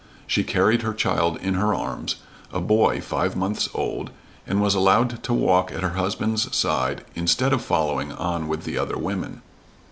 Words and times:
She 0.25 0.43
carried 0.43 0.81
her 0.81 0.95
child 0.95 1.37
in 1.41 1.53
her 1.53 1.75
arms, 1.75 2.15
a 2.51 2.59
boy, 2.59 3.01
five 3.01 3.35
months 3.35 3.69
old, 3.75 4.09
and 4.47 4.59
was 4.59 4.73
allowed 4.73 5.21
to 5.21 5.31
walk 5.31 5.71
at 5.71 5.83
her 5.83 5.89
husband's 5.91 6.57
side 6.57 7.05
instead 7.13 7.53
of 7.53 7.61
following 7.61 8.11
on 8.11 8.47
with 8.47 8.63
the 8.63 8.79
other 8.79 8.97
women. 8.97 9.43